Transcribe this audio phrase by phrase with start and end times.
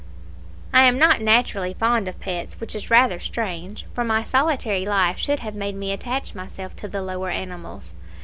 [0.73, 5.19] "I am not naturally fond of pets which is rather strange; for my solitary life
[5.19, 7.95] should have made me attach myself to the lower animals.